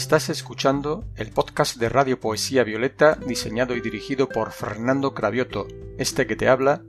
[0.00, 6.26] Estás escuchando el podcast de Radio Poesía Violeta diseñado y dirigido por Fernando Cravioto, este
[6.26, 6.82] que te habla,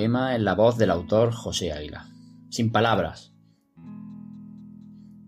[0.02, 2.08] En la voz del autor José Águila.
[2.50, 3.34] Sin palabras.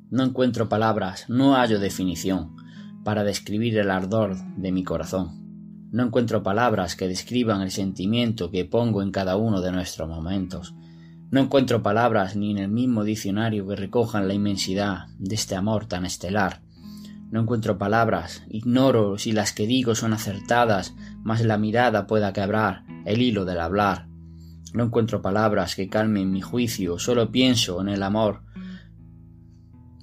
[0.09, 2.55] No encuentro palabras, no hallo definición
[3.03, 5.89] para describir el ardor de mi corazón.
[5.91, 10.73] No encuentro palabras que describan el sentimiento que pongo en cada uno de nuestros momentos.
[11.31, 15.85] No encuentro palabras ni en el mismo diccionario que recojan la inmensidad de este amor
[15.85, 16.61] tan estelar.
[17.29, 22.85] No encuentro palabras, ignoro si las que digo son acertadas, mas la mirada pueda quebrar
[23.05, 24.10] el hilo del hablar.
[24.73, 28.43] No encuentro palabras que calmen mi juicio, solo pienso en el amor.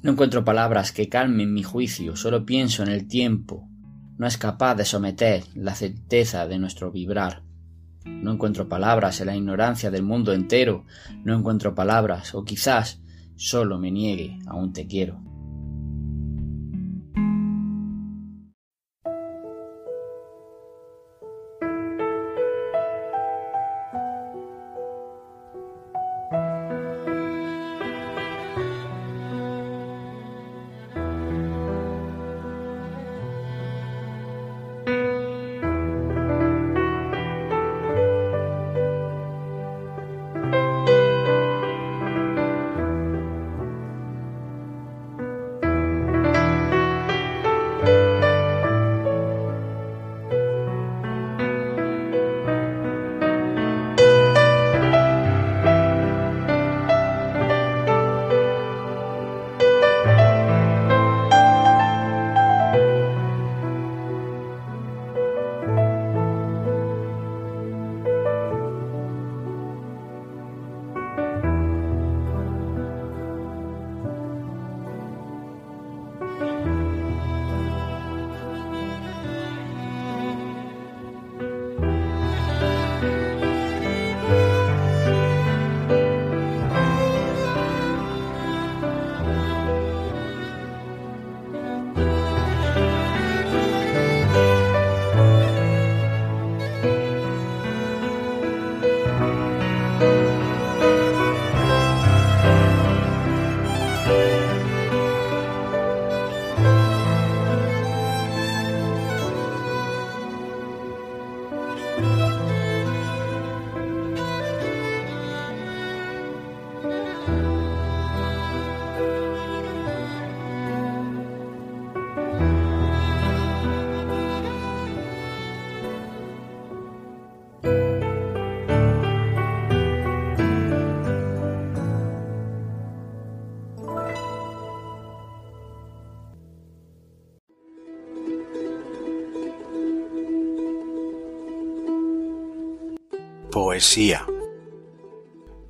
[0.03, 3.69] No encuentro palabras que calmen mi juicio, solo pienso en el tiempo.
[4.19, 7.43] No es capaz de someter la certeza de nuestro vibrar.
[8.05, 10.85] No encuentro palabras en la ignorancia del mundo entero.
[11.25, 13.01] No encuentro palabras, o quizás
[13.37, 15.28] solo me niegue, aún te quiero.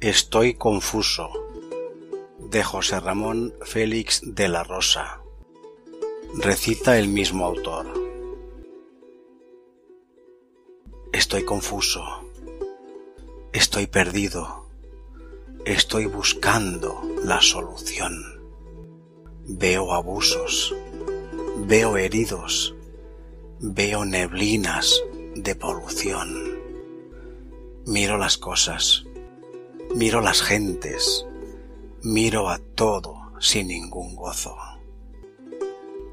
[0.01, 1.29] Estoy confuso.
[2.39, 5.21] De José Ramón Félix de la Rosa.
[6.35, 7.87] Recita el mismo autor.
[11.13, 12.03] Estoy confuso.
[13.53, 14.71] Estoy perdido.
[15.67, 18.41] Estoy buscando la solución.
[19.45, 20.75] Veo abusos.
[21.67, 22.75] Veo heridos.
[23.61, 24.99] Veo neblinas
[25.35, 26.48] de polución.
[27.89, 29.07] Miro las cosas.
[29.95, 31.25] Miro las gentes.
[32.03, 34.55] Miro a todo sin ningún gozo.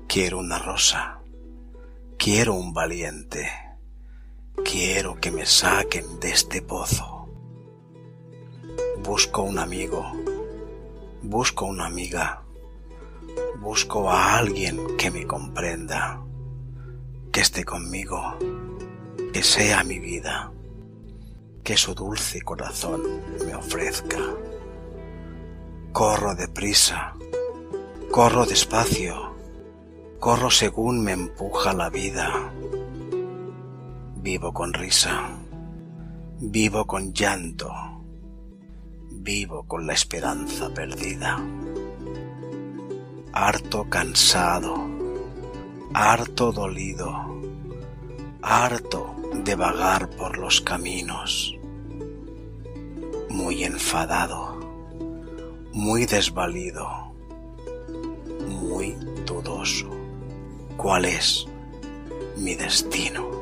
[0.07, 1.19] Quiero una rosa.
[2.18, 3.50] Quiero un valiente.
[4.63, 7.27] Quiero que me saquen de este pozo.
[9.04, 10.13] Busco un amigo.
[11.24, 12.42] Busco una amiga.
[13.60, 16.21] Busco a alguien que me comprenda.
[17.33, 18.38] Que esté conmigo.
[19.33, 20.54] Que sea mi vida.
[21.66, 23.02] Que su dulce corazón
[23.46, 24.20] me ofrezca.
[25.92, 27.14] Corro deprisa.
[28.10, 29.36] Corro despacio.
[30.20, 32.54] Corro según me empuja la vida
[34.26, 35.30] Vivo con risa,
[36.40, 37.72] vivo con llanto,
[39.12, 41.40] vivo con la esperanza perdida.
[43.34, 44.90] Harto cansado,
[45.94, 47.40] harto dolido,
[48.42, 51.55] harto de vagar por los caminos.
[53.35, 54.57] Muy enfadado,
[55.73, 56.87] muy desvalido,
[58.47, 59.89] muy dudoso.
[60.77, 61.45] ¿Cuál es
[62.37, 63.34] mi destino?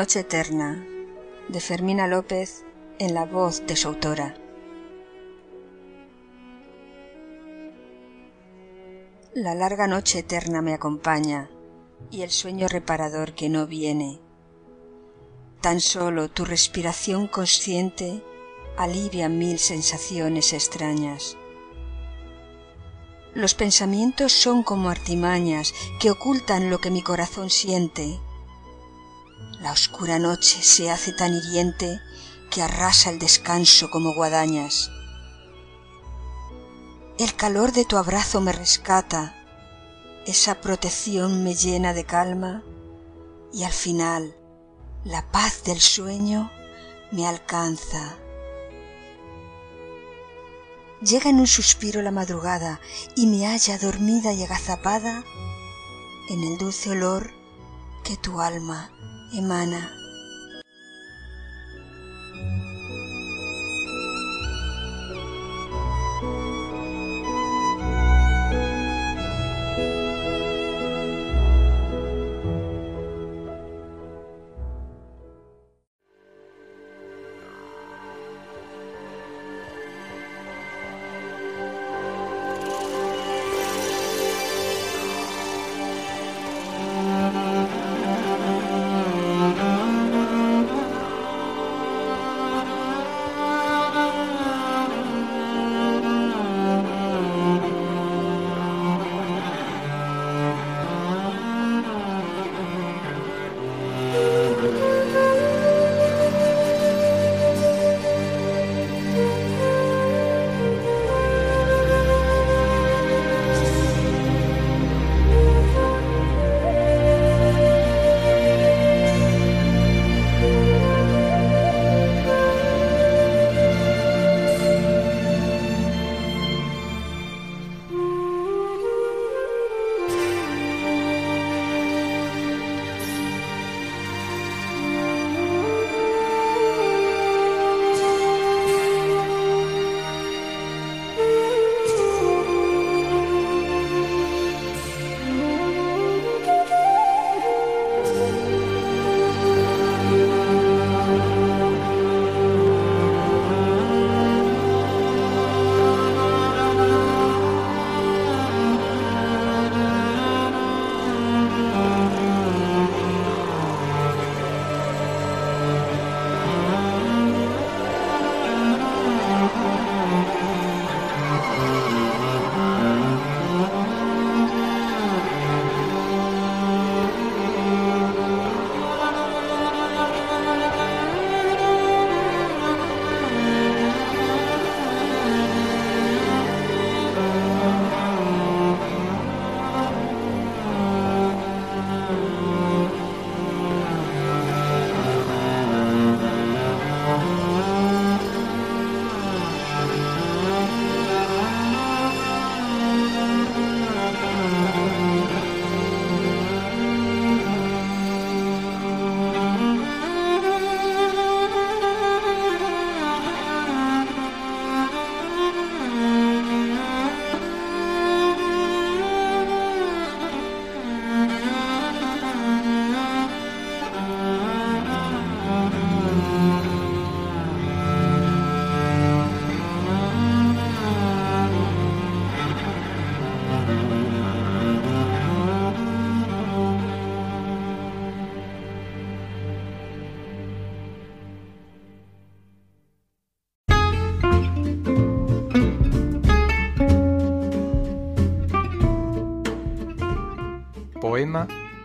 [0.00, 0.82] Noche Eterna
[1.48, 2.64] de Fermina López
[2.98, 4.34] en la voz de su autora.
[9.34, 11.50] La larga noche eterna me acompaña
[12.10, 14.22] y el sueño reparador que no viene.
[15.60, 18.24] Tan solo tu respiración consciente
[18.78, 21.36] alivia mil sensaciones extrañas.
[23.34, 28.18] Los pensamientos son como artimañas que ocultan lo que mi corazón siente.
[29.60, 32.00] La oscura noche se hace tan hiriente
[32.50, 34.90] que arrasa el descanso como guadañas.
[37.18, 39.34] El calor de tu abrazo me rescata,
[40.26, 42.62] esa protección me llena de calma
[43.52, 44.34] y al final
[45.04, 46.50] la paz del sueño
[47.10, 48.16] me alcanza
[51.02, 52.80] llega en un suspiro la madrugada
[53.16, 55.24] y me halla dormida y agazapada
[56.28, 57.32] en el dulce olor
[58.04, 58.90] que tu alma
[59.32, 59.99] emana.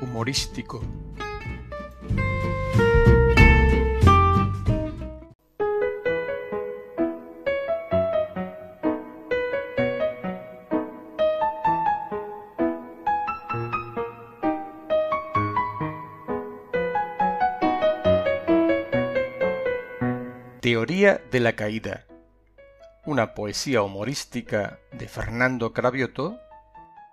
[0.01, 0.81] Humorístico.
[20.61, 22.05] Teoría de la caída.
[23.05, 26.39] Una poesía humorística de Fernando Cravioto,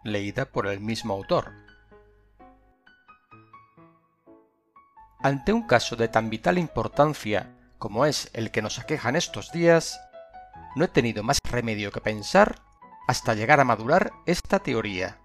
[0.05, 1.62] leída por el mismo autor.
[5.23, 9.53] Ante un caso de tan vital importancia como es el que nos aqueja en estos
[9.53, 10.01] días,
[10.75, 12.61] no he tenido más remedio que pensar
[13.07, 15.19] hasta llegar a madurar esta teoría.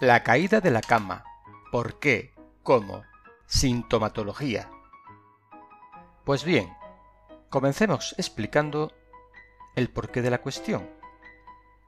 [0.00, 1.24] La caída de la cama.
[1.72, 2.34] ¿Por qué?
[2.62, 3.02] ¿Cómo?
[3.46, 4.70] Sintomatología.
[6.24, 6.70] Pues bien,
[7.48, 8.92] comencemos explicando
[9.74, 10.88] el porqué de la cuestión.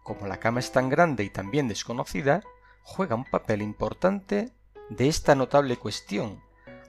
[0.03, 2.43] como la cama es tan grande y también desconocida,
[2.83, 4.53] juega un papel importante
[4.89, 6.43] de esta notable cuestión,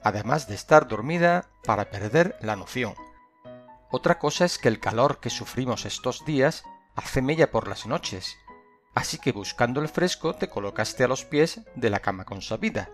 [0.03, 2.93] además de estar dormida para perder la noción.
[3.91, 6.63] Otra cosa es que el calor que sufrimos estos días
[6.95, 8.37] hace mella por las noches,
[8.95, 12.89] así que buscando el fresco te colocaste a los pies de la cama consabida.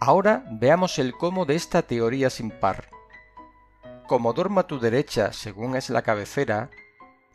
[0.00, 2.90] Ahora veamos el cómo de esta teoría sin par.
[4.06, 6.70] Como duermo a tu derecha según es la cabecera,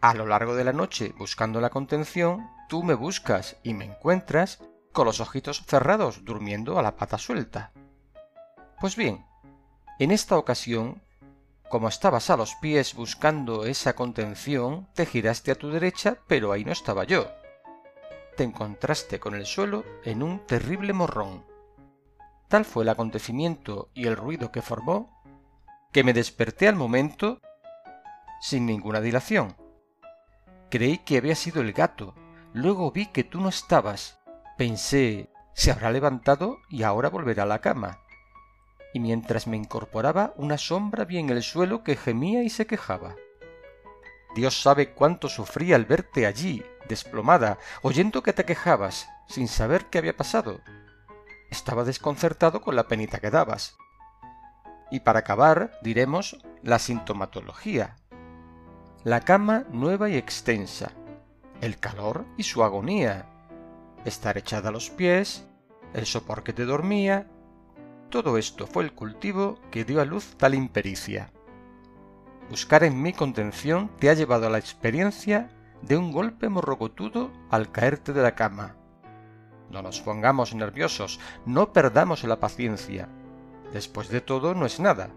[0.01, 4.59] a lo largo de la noche buscando la contención, tú me buscas y me encuentras
[4.93, 7.71] con los ojitos cerrados durmiendo a la pata suelta.
[8.79, 9.25] Pues bien,
[9.99, 11.01] en esta ocasión,
[11.67, 16.63] como estabas a los pies buscando esa contención, te giraste a tu derecha, pero ahí
[16.63, 17.27] no estaba yo.
[18.37, 21.45] Te encontraste con el suelo en un terrible morrón.
[22.47, 25.21] Tal fue el acontecimiento y el ruido que formó,
[25.91, 27.41] que me desperté al momento
[28.39, 29.57] sin ninguna dilación.
[30.69, 32.15] Creí que había sido el gato,
[32.53, 34.19] luego vi que tú no estabas.
[34.57, 37.99] Pensé, se habrá levantado y ahora volverá a la cama.
[38.93, 43.15] Y mientras me incorporaba, una sombra vi en el suelo que gemía y se quejaba.
[44.35, 49.97] Dios sabe cuánto sufrí al verte allí, desplomada, oyendo que te quejabas, sin saber qué
[49.97, 50.61] había pasado.
[51.49, 53.77] Estaba desconcertado con la penita que dabas.
[54.91, 57.95] Y para acabar, diremos la sintomatología.
[59.03, 60.91] La cama nueva y extensa,
[61.61, 63.25] el calor y su agonía,
[64.05, 65.45] estar echada a los pies,
[65.93, 67.27] el sopor que te dormía,
[68.09, 71.31] todo esto fue el cultivo que dio a luz tal impericia.
[72.49, 75.49] Buscar en mí contención te ha llevado a la experiencia
[75.81, 78.75] de un golpe morrocotudo al caerte de la cama,
[79.69, 83.07] no nos pongamos nerviosos, no perdamos la paciencia.
[83.71, 85.11] Después de todo no es nada.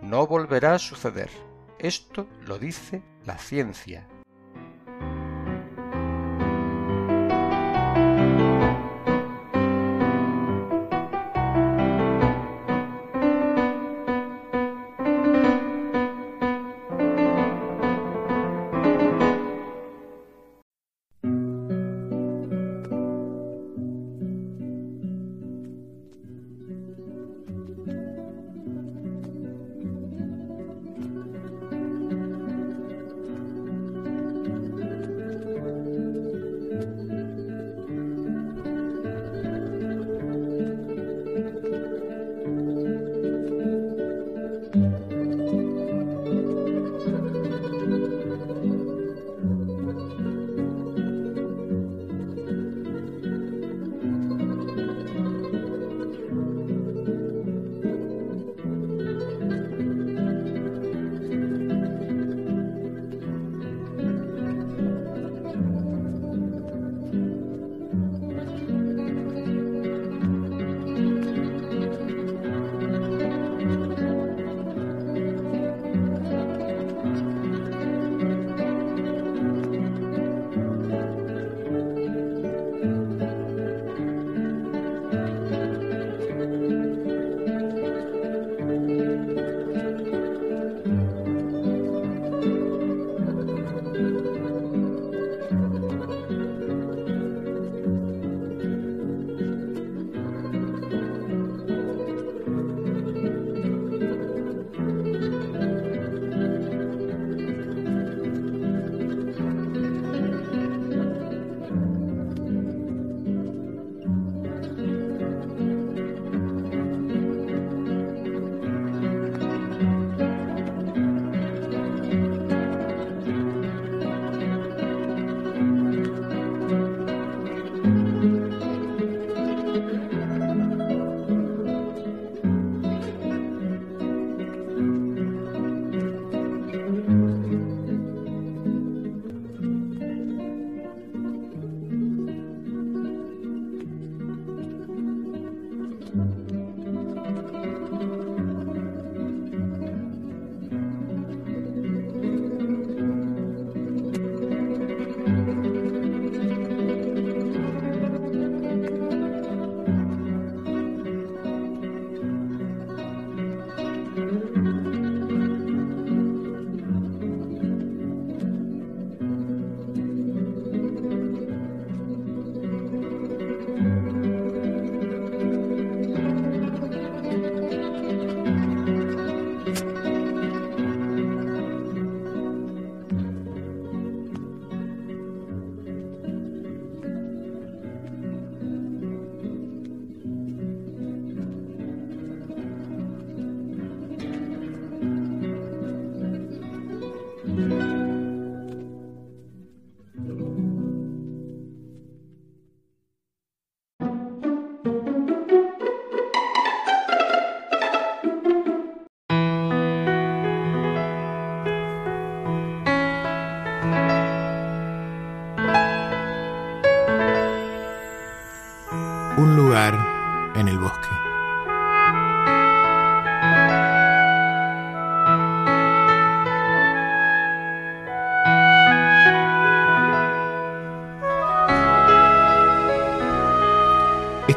[0.00, 1.30] No volverá a suceder.
[1.78, 4.06] Esto lo dice la ciencia.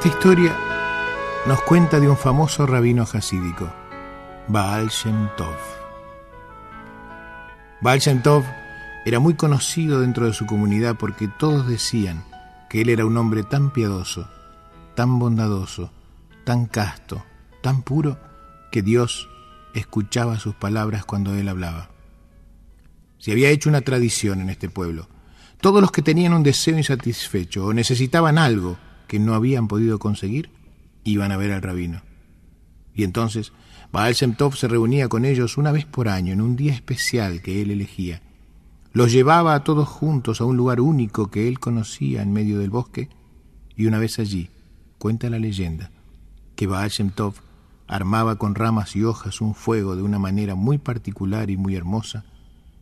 [0.06, 0.56] Esta historia
[1.48, 3.74] nos cuenta de un famoso rabino hasídico,
[4.48, 5.58] Baal Shem Tov.
[7.82, 8.44] Baal Shem Tov
[9.04, 12.24] era muy conocido dentro de su comunidad porque todos decían
[12.70, 14.30] que él era un hombre tan piadoso,
[14.94, 15.91] tan bondadoso,
[16.44, 17.26] tan casto,
[17.63, 18.20] tan puro,
[18.72, 19.28] que Dios
[19.74, 21.89] escuchaba sus palabras cuando él hablaba.
[23.18, 25.10] Se había hecho una tradición en este pueblo.
[25.62, 28.78] Todos los que tenían un deseo insatisfecho o necesitaban algo
[29.19, 30.49] no habían podido conseguir,
[31.04, 32.01] iban a ver al rabino.
[32.93, 33.51] Y entonces
[33.91, 37.71] Baal se reunía con ellos una vez por año en un día especial que él
[37.71, 38.21] elegía.
[38.93, 42.69] Los llevaba a todos juntos a un lugar único que él conocía en medio del
[42.69, 43.10] bosque
[43.75, 44.49] y una vez allí,
[44.97, 45.91] cuenta la leyenda,
[46.56, 46.91] que Baal
[47.88, 52.25] armaba con ramas y hojas un fuego de una manera muy particular y muy hermosa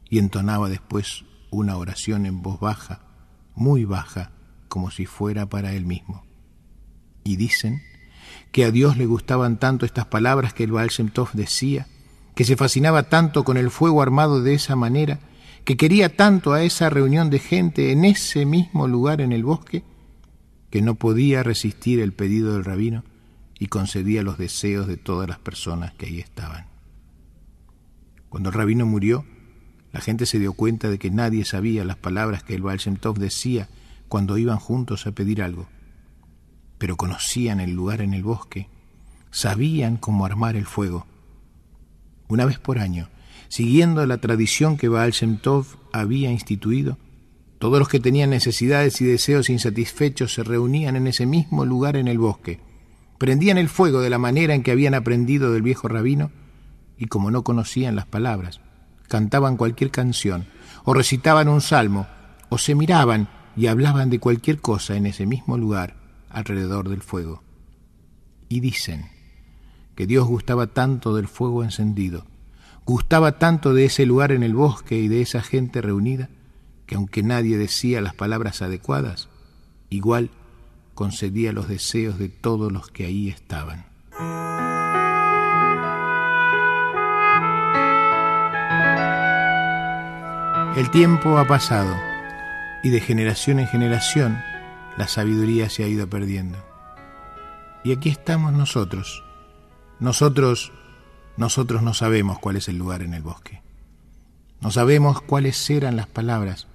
[0.09, 3.01] y entonaba después una oración en voz baja,
[3.55, 4.31] muy baja,
[4.73, 6.25] como si fuera para él mismo.
[7.23, 7.83] Y dicen
[8.51, 10.89] que a Dios le gustaban tanto estas palabras que el Baal
[11.33, 11.85] decía,
[12.33, 15.19] que se fascinaba tanto con el fuego armado de esa manera,
[15.63, 19.83] que quería tanto a esa reunión de gente en ese mismo lugar en el bosque,
[20.71, 23.03] que no podía resistir el pedido del rabino
[23.59, 26.65] y concedía los deseos de todas las personas que ahí estaban.
[28.27, 29.23] Cuando el rabino murió,
[29.91, 32.79] la gente se dio cuenta de que nadie sabía las palabras que el Baal
[33.19, 33.69] decía
[34.13, 35.65] cuando iban juntos a pedir algo,
[36.77, 38.69] pero conocían el lugar en el bosque,
[39.31, 41.07] sabían cómo armar el fuego.
[42.27, 43.09] Una vez por año,
[43.47, 46.99] siguiendo la tradición que Baal Shem Tov había instituido,
[47.57, 52.07] todos los que tenían necesidades y deseos insatisfechos se reunían en ese mismo lugar en
[52.07, 52.59] el bosque,
[53.17, 56.29] prendían el fuego de la manera en que habían aprendido del viejo rabino,
[56.99, 58.61] y como no conocían las palabras,
[59.07, 60.45] cantaban cualquier canción,
[60.83, 62.05] o recitaban un salmo,
[62.49, 65.95] o se miraban y hablaban de cualquier cosa en ese mismo lugar
[66.29, 67.43] alrededor del fuego.
[68.49, 69.05] Y dicen
[69.95, 72.25] que Dios gustaba tanto del fuego encendido,
[72.85, 76.29] gustaba tanto de ese lugar en el bosque y de esa gente reunida,
[76.85, 79.29] que aunque nadie decía las palabras adecuadas,
[79.89, 80.31] igual
[80.93, 83.85] concedía los deseos de todos los que ahí estaban.
[90.75, 91.95] El tiempo ha pasado
[92.83, 94.37] y de generación en generación
[94.97, 96.59] la sabiduría se ha ido perdiendo.
[97.83, 99.23] Y aquí estamos nosotros.
[99.99, 100.71] Nosotros,
[101.37, 103.61] nosotros no sabemos cuál es el lugar en el bosque.
[104.61, 106.67] No sabemos cuáles eran las palabras.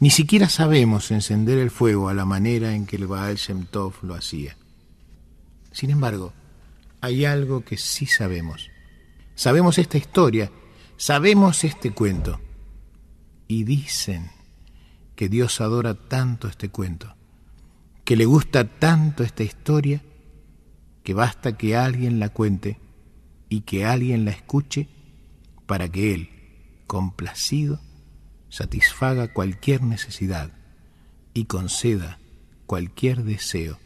[0.00, 3.94] Ni siquiera sabemos encender el fuego a la manera en que el Baal Shem Tov
[4.02, 4.56] lo hacía.
[5.72, 6.32] Sin embargo,
[7.00, 8.70] hay algo que sí sabemos.
[9.34, 10.50] Sabemos esta historia,
[10.96, 12.40] sabemos este cuento.
[13.48, 14.35] Y dicen
[15.16, 17.16] que Dios adora tanto este cuento,
[18.04, 20.02] que le gusta tanto esta historia,
[21.02, 22.78] que basta que alguien la cuente
[23.48, 24.88] y que alguien la escuche
[25.66, 26.30] para que Él,
[26.86, 27.80] complacido,
[28.48, 30.52] satisfaga cualquier necesidad
[31.34, 32.18] y conceda
[32.66, 33.78] cualquier deseo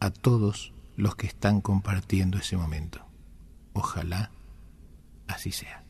[0.00, 3.06] a todos los que están compartiendo ese momento.
[3.72, 4.30] Ojalá
[5.26, 5.87] así sea.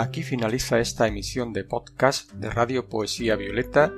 [0.00, 3.92] Aquí finaliza esta emisión de podcast de Radio Poesía Violeta,